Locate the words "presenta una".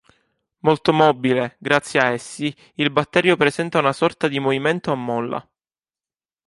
3.37-3.93